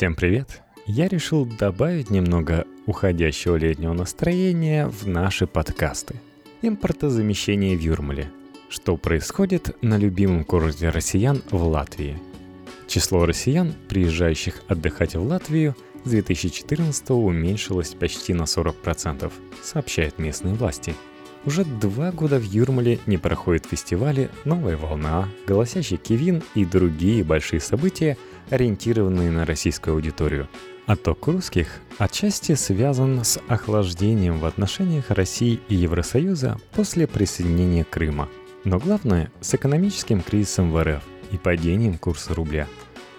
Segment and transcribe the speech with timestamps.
[0.00, 0.62] Всем привет!
[0.86, 6.14] Я решил добавить немного уходящего летнего настроения в наши подкасты.
[6.62, 8.30] Импортозамещение в Юрмале.
[8.70, 12.16] Что происходит на любимом курорте россиян в Латвии?
[12.88, 19.30] Число россиян, приезжающих отдыхать в Латвию, с 2014 уменьшилось почти на 40%,
[19.62, 20.94] сообщают местные власти–
[21.46, 27.60] уже два года в Юрмале не проходят фестивали «Новая волна», «Голосящий Кивин» и другие большие
[27.60, 28.18] события,
[28.50, 30.48] ориентированные на российскую аудиторию.
[30.86, 38.28] Отток русских отчасти связан с охлаждением в отношениях России и Евросоюза после присоединения Крыма.
[38.64, 42.66] Но главное– с экономическим кризисом в РФ и падением курса рубля.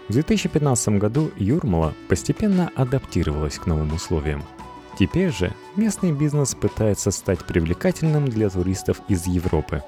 [0.10, 4.44] В 2015 году Юрмала постепенно адаптировалась к новым условиям–
[4.98, 9.84] Теперь же местный бизнес пытается стать привлекательным для туристов из Европы.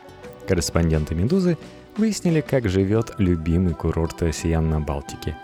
[0.48, 1.58] Корреспонденты «Медузы»
[1.98, 5.38] выяснили, как живет любимый курорт россиян на Балтике.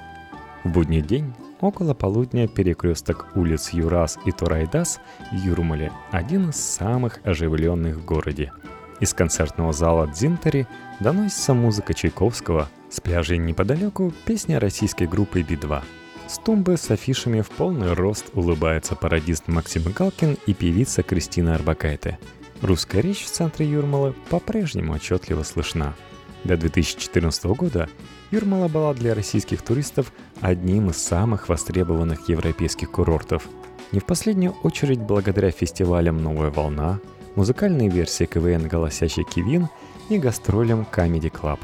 [0.63, 4.99] В будний день около полудня перекресток улиц Юрас и Турайдас
[5.32, 8.51] в Юрмале– один из самых оживленных в городе.
[8.99, 10.68] Из концертного зала Дзинтери
[10.99, 15.81] доносится музыка Чайковского, с пляжей неподалеку– песня российской группы Би-2–
[16.29, 22.20] с тумбы с афишами в полный рост улыбается пародист Максим Галкин и певица Кристина Арбакайте.
[22.62, 25.96] Русская речь в центре Юрмалы по-прежнему отчетливо слышна.
[26.43, 27.90] До 2014 года
[28.32, 33.48] Юрмала была для российских туристов одним из самых востребованных европейских курортов.
[33.91, 36.99] Не в последнюю очередь благодаря фестивалям «Новая волна»,
[37.35, 39.68] музыкальной версии КВН «Голосящий Кивин»
[40.10, 41.60] и гастролям Comedy Club.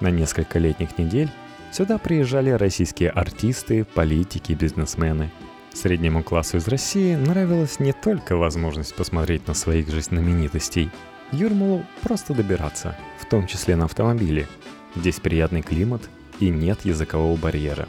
[0.00, 1.30] На несколько летних недель
[1.70, 5.30] Сюда приезжали российские артисты, политики, бизнесмены.
[5.72, 10.90] Среднему классу из России нравилась не только возможность посмотреть на своих же знаменитостей.
[11.32, 14.48] Юрмалу просто добираться, в том числе на автомобиле.
[14.96, 16.08] Здесь приятный климат
[16.40, 17.88] и нет языкового барьера.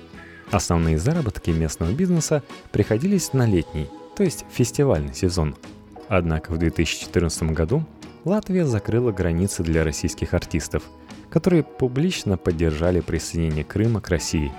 [0.52, 5.56] Основные заработки местного бизнеса приходились на летний, то есть фестивальный сезон.
[6.08, 7.86] Однако в 2014 году
[8.26, 10.84] Латвия закрыла границы для российских артистов–
[11.30, 14.52] которые публично поддержали присоединение Крыма к России.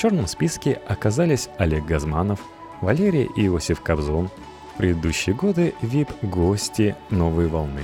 [0.00, 2.40] Черном списке оказались Олег Газманов,
[2.80, 4.30] Валерий Иосиф Кобзон,
[4.72, 7.82] в предыдущие годы VIP-гости «Новой волны».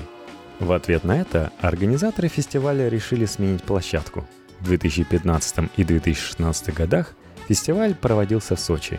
[0.59, 4.27] В ответ на это организаторы фестиваля решили сменить площадку.
[4.61, 7.13] В 2015 и 2016 годах
[7.49, 8.99] фестиваль проводился в Сочи.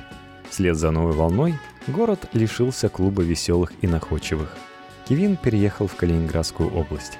[0.51, 1.55] Вслед за «Новой волной»
[1.87, 4.55] город лишился клуба веселых и находчивых.
[5.09, 7.17] Кевин переехал в Калининградскую область.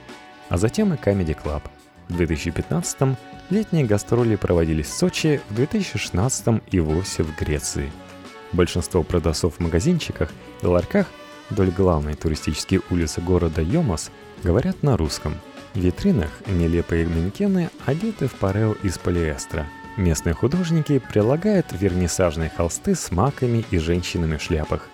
[0.50, 1.64] А затем и Comedy Club–
[2.10, 3.18] в 2015-м
[3.50, 7.92] летние гастроли проводились в Сочи, в 2016-м и вовсе в Греции.
[8.54, 10.32] Большинство продавцов в магазинчиках
[10.62, 11.08] и ларьках
[11.50, 14.12] вдоль главной туристической улицы города Йомас
[14.44, 15.36] говорят на русском.
[15.74, 19.68] В витринах нелепые манекены одеты в парео из полиэстера.
[19.96, 24.88] Местные художники прилагают вернисажные холсты с маками и женщинами в шляпах.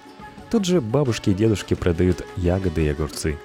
[0.49, 3.37] Тут же бабушки и дедушки продают ягоды и огурцы.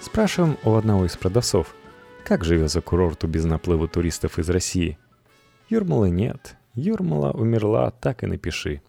[0.00, 1.74] Спрашиваем у одного из продавцов–
[2.24, 4.98] как живется курорту без наплыва туристов из России?
[5.68, 6.56] Юрмалы нет.
[6.74, 8.80] Юрмала умерла, так и напиши.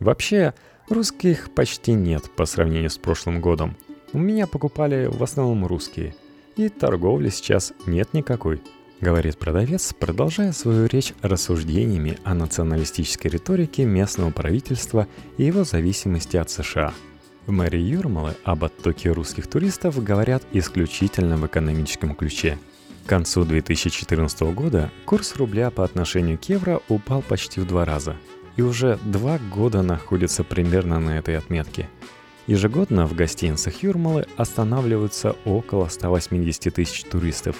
[0.00, 0.54] Вообще,
[0.88, 3.76] русских почти нет по сравнению с прошлым годом.
[4.12, 6.14] У меня покупали в основном русские.
[6.56, 8.60] И торговли сейчас нет никакой,
[9.00, 15.06] говорит продавец, продолжая свою речь рассуждениями о националистической риторике местного правительства
[15.38, 16.92] и его зависимости от США.
[17.46, 22.58] В мэрии Юрмалы об оттоке русских туристов говорят исключительно в экономическом ключе–
[23.04, 28.16] к концу 2014 года курс рубля по отношению к евро упал почти в два раза
[28.56, 31.88] и уже два года находится примерно на этой отметке.
[32.46, 37.56] Ежегодно в гостиницах Юрмалы останавливаются около 180 тысяч туристов.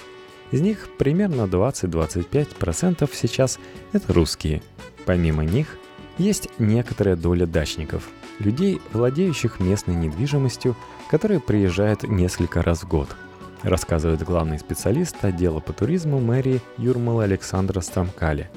[0.51, 3.59] Из них примерно 20-25% сейчас
[3.91, 4.61] это русские.
[5.05, 5.77] Помимо них
[6.17, 8.07] есть некоторая доля дачников,
[8.39, 10.75] людей, владеющих местной недвижимостью,
[11.09, 13.09] которые приезжают несколько раз в год–
[13.63, 18.49] рассказывает главный специалист отдела по туризму мэрии Юрмала Александра Стамкали.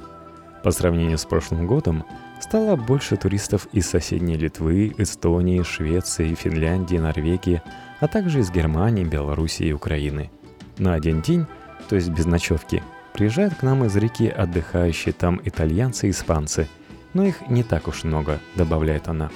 [0.62, 2.04] По сравнению с прошлым годом
[2.40, 7.62] стало больше туристов из соседней Литвы, Эстонии, Швеции, Финляндии, Норвегии,
[8.00, 10.30] а также из Германии, Белоруссии и Украины.
[10.78, 11.46] На один день,
[11.88, 12.82] то есть без ночевки,
[13.14, 16.68] приезжают к нам из реки отдыхающие там итальянцы и испанцы,
[17.14, 19.30] но их не так уж много, добавляет она.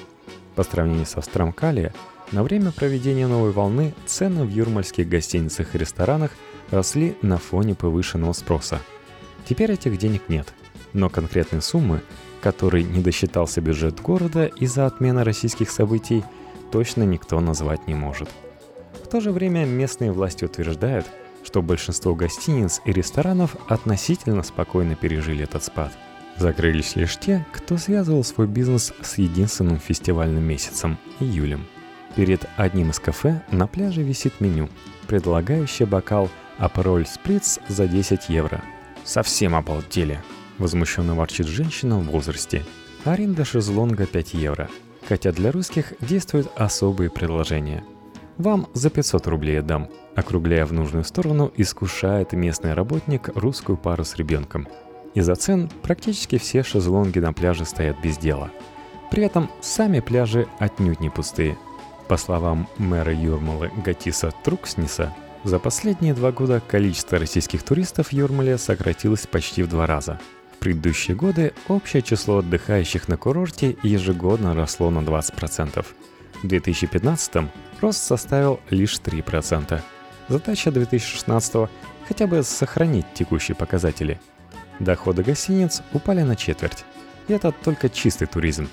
[0.54, 1.94] По сравнению со Страмкалия,
[2.32, 6.30] на время проведения новой волны цены в юрмальских гостиницах и ресторанах
[6.70, 8.80] росли на фоне повышенного спроса.
[9.44, 10.52] Теперь этих денег нет,
[10.92, 12.02] но конкретные суммы,
[12.40, 16.24] которые не досчитался бюджет города из-за отмены российских событий,
[16.70, 18.28] точно никто назвать не может.
[19.02, 21.06] В то же время местные власти утверждают,
[21.42, 25.92] что большинство гостиниц и ресторанов относительно спокойно пережили этот спад.
[26.36, 31.66] Закрылись лишь те, кто связывал свой бизнес с единственным фестивальным месяцем– июлем.
[32.16, 34.68] Перед одним из кафе на пляже висит меню,
[35.06, 36.28] предлагающее бокал
[36.58, 38.62] Апероль Сприц за 10 евро.
[39.04, 40.20] «Совсем обалдели!»–
[40.58, 42.64] возмущенно ворчит женщина в возрасте.
[43.04, 44.68] Аренда шезлонга 5 евро,
[45.08, 47.82] хотя для русских действуют особые предложения.
[48.36, 54.16] Вам за 500 рублей отдам, округляя в нужную сторону, искушает местный работник русскую пару с
[54.16, 54.68] ребенком.
[55.14, 58.50] Из-за цен практически все шезлонги на пляже стоят без дела.
[59.10, 61.58] При этом сами пляжи отнюдь не пустые.
[62.10, 65.14] По словам мэра Юрмалы Гатиса Труксниса,
[65.44, 70.18] за последние два года количество российских туристов в Юрмале сократилось почти в два раза.
[70.52, 75.86] В предыдущие годы общее число отдыхающих на курорте ежегодно росло на 20%.
[76.42, 77.48] В 2015
[77.80, 79.80] рост составил лишь 3%.
[80.26, 81.70] Задача 2016
[82.08, 84.20] хотя бы сохранить текущие показатели.
[84.80, 86.84] Доходы гостиниц упали на четверть.
[87.28, 88.68] И это только чистый туризм.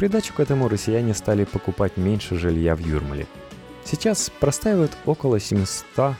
[0.00, 3.28] Придачу к этому россияне стали покупать меньше жилья в Юрмале–
[3.84, 6.14] Сейчас простаивают около 700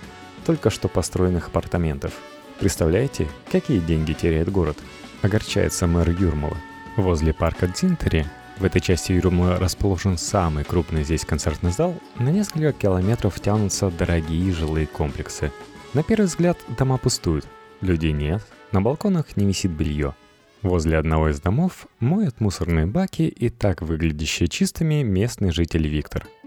[0.44, 2.12] только что построенных апартаментов.
[2.58, 4.76] Представляете, какие деньги теряет город?
[5.22, 6.56] Огорчается мэр Юрмала.
[6.96, 8.26] Возле парка Дзинтери,
[8.58, 14.52] в этой части Юрмала расположен самый крупный здесь концертный зал, на несколько километров тянутся дорогие
[14.52, 15.52] жилые комплексы.
[15.94, 17.46] На первый взгляд дома пустуют,
[17.80, 18.42] людей нет,
[18.72, 20.14] на балконах не висит белье.
[20.62, 26.26] Возле одного из домов моют мусорные баки и так выглядящие чистыми местный житель Виктор–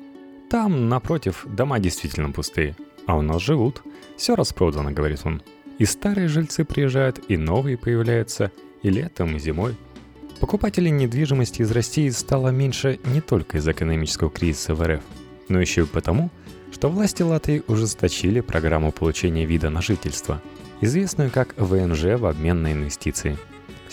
[0.53, 2.75] там, напротив, дома действительно пустые.
[3.07, 3.81] А у нас живут.
[4.17, 5.41] Все распродано, говорит он.
[5.79, 8.51] И старые жильцы приезжают, и новые появляются,
[8.83, 9.75] и летом, и зимой.
[10.39, 15.01] Покупателей недвижимости из России стало меньше не только из экономического кризиса в РФ,
[15.49, 16.29] но еще и потому,
[16.71, 20.39] что власти Латвии ужесточили программу получения вида на жительство,
[20.81, 23.39] известную как ВНЖ в обмен на инвестиции.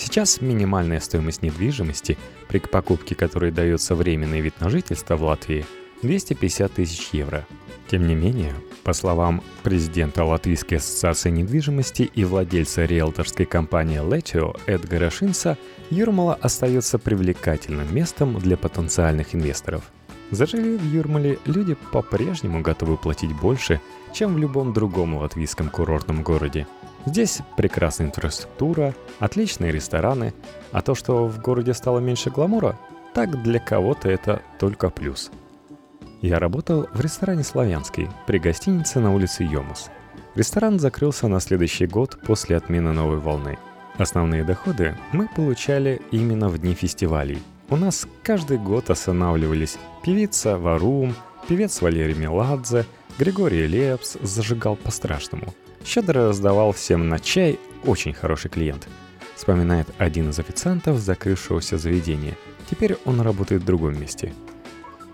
[0.01, 2.17] Сейчас минимальная стоимость недвижимости,
[2.49, 5.67] при покупке которой дается временный вид на жительство в Латвии–
[6.03, 7.47] 250 тысяч евро.
[7.91, 15.11] Тем не менее, по словам президента Латвийской ассоциации недвижимости и владельца риэлторской компании Летио Эдгара
[15.11, 15.59] Шинса,
[15.91, 19.83] Юрмала остается привлекательным местом для потенциальных инвесторов.
[20.31, 23.83] За жилье в Юрмале люди по-прежнему готовы платить больше,
[24.15, 26.67] чем в любом другом латвийском курортном городе.
[27.07, 30.35] Здесь прекрасная инфраструктура, отличные рестораны,
[30.73, 32.79] а то, что в городе стало меньше гламура,
[33.15, 35.31] так для кого-то это только плюс–
[36.23, 39.91] я работал в ресторане «Славянский» при гостинице на улице Йомус.
[40.35, 43.59] Ресторан закрылся на следующий год после отмены новой волны.
[43.97, 47.39] Основные доходы мы получали именно в дни фестивалей.
[47.71, 51.15] У нас каждый год останавливались певица Варум,
[51.49, 52.85] певец Валерий Меладзе,
[53.19, 55.55] Григорий Лепс зажигал по-страшному.
[55.85, 58.89] Щедро раздавал всем на чай очень хороший клиент.
[59.37, 62.37] Вспоминает один из официантов закрывшегося заведения.
[62.71, 64.33] Теперь он работает в другом месте–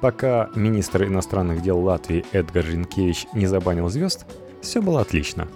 [0.01, 4.27] Пока министр иностранных дел Латвии Эдгар Ринкевич не забанил звезд,
[4.61, 5.49] все было отлично.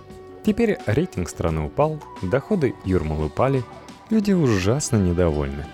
[0.44, 3.62] Теперь рейтинг страны упал, доходы Юрмалы упали,
[4.08, 5.66] люди ужасно недовольны.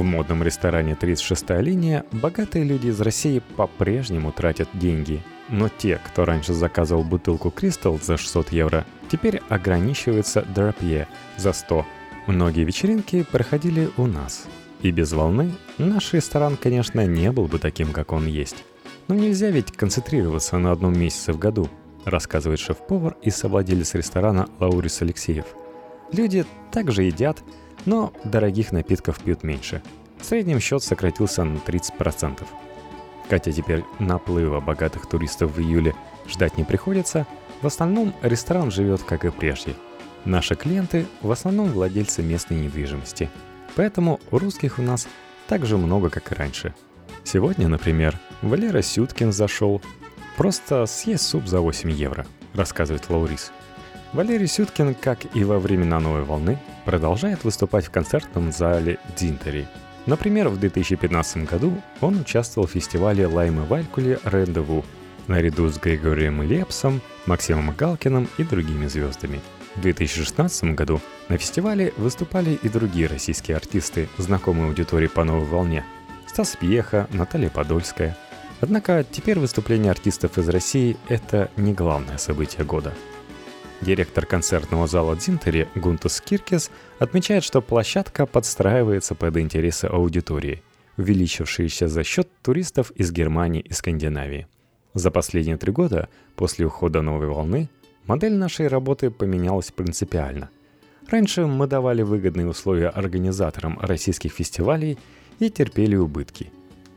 [0.00, 6.24] В модном ресторане «36-я линия» богатые люди из России по-прежнему тратят деньги, но те, кто
[6.24, 11.06] раньше заказывал бутылку «Кристалл» за 600 евро, теперь ограничиваются «Драпье»
[11.36, 11.84] за 100.
[12.28, 14.46] Многие вечеринки проходили у нас–
[14.80, 18.64] и без волны наш ресторан, конечно, не был бы таким, как он есть.
[19.06, 21.68] Но нельзя ведь концентрироваться на одном месяце в году,
[22.06, 25.44] рассказывает шеф-повар и совладелец ресторана Лаурис Алексеев.
[26.10, 27.42] Люди также едят,
[27.86, 29.82] но дорогих напитков пьют меньше.
[30.18, 32.42] В среднем счет сократился на 30%.
[33.28, 35.94] Хотя теперь наплыва богатых туристов в июле
[36.28, 37.26] ждать не приходится,
[37.62, 39.74] в основном ресторан живет как и прежде.
[40.24, 43.30] Наши клиенты в основном владельцы местной недвижимости–
[43.76, 45.08] Поэтому русских у нас
[45.46, 46.74] так же много, как и раньше.
[47.24, 49.82] Сегодня, например, Валера Сюткин зашел
[50.36, 53.52] просто съесть суп за 8 евро, рассказывает Лаурис.
[54.12, 59.66] Валерий Сюткин, как и во времена новой волны, продолжает выступать в концертном зале Динтери.
[60.06, 64.84] Например, в 2015 году он участвовал в фестивале Лаймы Валькули Рендеву
[65.26, 69.40] наряду с Григорием Лепсом, Максимом Галкиным и другими звездами–
[69.76, 75.84] в 2016 году на фестивале выступали и другие российские артисты, знакомые аудитории по новой волне.
[76.26, 78.16] Стас Пьеха, Наталья Подольская.
[78.60, 82.92] Однако теперь выступление артистов из России– это не главное событие года.
[83.80, 90.62] Директор концертного зала Дзинтери Гунтас Киркес отмечает, что площадка подстраивается под интересы аудитории,
[90.98, 94.46] увеличившиеся за счет туристов из Германии и Скандинавии.
[94.92, 97.68] За последние три года, после ухода новой волны,
[98.06, 100.50] Модель нашей работы поменялась принципиально.
[101.08, 104.98] Раньше мы давали выгодные условия организаторам российских фестивалей
[105.38, 106.52] и терпели убытки.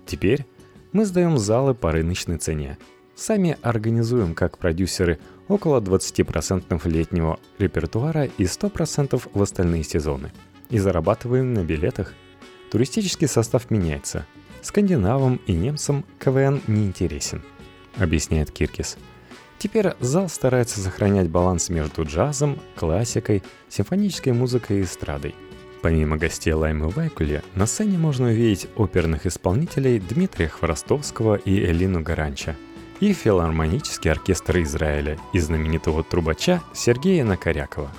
[0.06, 0.46] Теперь
[0.92, 2.78] мы сдаем залы по рыночной цене.
[3.16, 10.32] Сами организуем, как продюсеры, около 20% летнего репертуара и 100% в остальные сезоны.
[10.70, 12.14] И зарабатываем на билетах.
[12.72, 14.26] Туристический состав меняется.
[14.62, 17.44] Скандинавам и немцам КВН не интересен,
[17.98, 18.98] объясняет Киркис.
[19.60, 25.36] Теперь зал старается сохранять баланс между джазом, классикой, симфонической музыкой и эстрадой.
[25.82, 32.56] Помимо гостей Лаймы Вайкули, на сцене можно увидеть оперных исполнителей Дмитрия Хворостовского и Элину Гаранча–
[33.04, 37.90] и филармонический оркестр Израиля и знаменитого трубача Сергея Накорякова.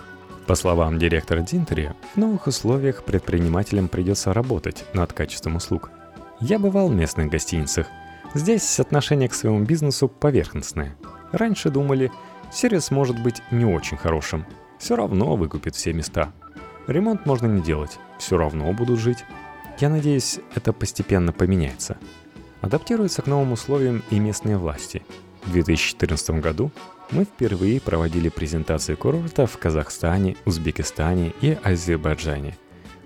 [0.46, 5.90] По словам директора Динтери, в новых условиях предпринимателям придется работать над качеством услуг.
[6.40, 7.86] Я бывал в местных гостиницах.
[8.32, 10.96] Здесь отношение к своему бизнесу поверхностное.
[11.32, 12.10] Раньше думали,
[12.50, 14.46] сервис может быть не очень хорошим.
[14.78, 16.32] Все равно выкупит все места.
[16.86, 19.22] Ремонт можно не делать, все равно будут жить.
[19.80, 21.98] Я надеюсь, это постепенно поменяется
[22.64, 25.02] адаптируются к новым условиям и местные власти.
[25.44, 26.70] В 2014 году
[27.10, 32.56] мы впервые проводили презентации курорта в Казахстане, Узбекистане и Азербайджане.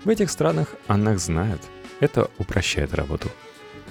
[0.05, 1.61] В этих странах о нас знают.
[1.99, 3.29] Это упрощает работу.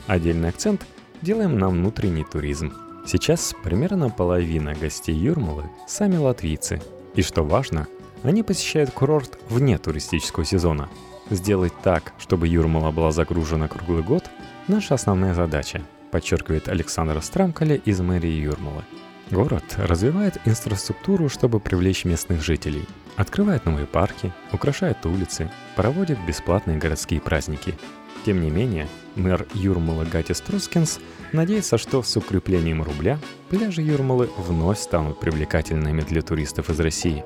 [0.06, 0.86] Отдельный акцент
[1.20, 2.72] делаем на внутренний туризм.
[3.06, 6.80] Сейчас примерно половина гостей Юрмалы– сами латвийцы.
[7.14, 7.88] И что важно,
[8.22, 10.88] они посещают курорт вне туристического сезона.
[11.28, 14.24] Сделать так, чтобы Юрмала была загружена круглый год–
[14.68, 18.84] Наша основная задача, подчеркивает Александр Страмкаля из мэрии Юрмалы.
[19.30, 27.22] Город развивает инфраструктуру, чтобы привлечь местных жителей, открывает новые парки, украшает улицы, проводит бесплатные городские
[27.22, 27.78] праздники.
[28.26, 31.00] Тем не менее, мэр Юрмала Гатис Трускинс
[31.32, 37.24] надеется, что с укреплением рубля пляжи Юрмалы вновь станут привлекательными для туристов из России.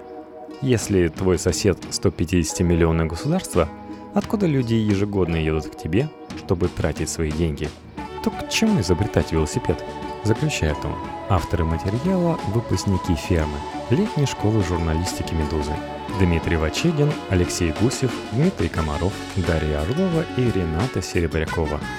[0.60, 3.68] Если твой сосед 150-миллионное государство,
[4.14, 6.08] откуда люди ежегодно едут к тебе–
[6.38, 7.68] чтобы тратить свои деньги,
[8.22, 9.82] то к чему изобретать велосипед?
[10.24, 10.94] Заключает он.
[11.28, 13.58] Авторы материала– выпускники фермы,
[13.90, 15.74] летней школы журналистики «Медузы».
[16.18, 21.80] Дмитрий Вачегин, Алексей Гусев, Дмитрий Комаров, Дарья Орлова и Рената Серебрякова–